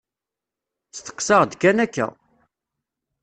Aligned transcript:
Steqsaɣ-d 0.97 1.51
kan 1.61 1.77
akka. 1.85 2.07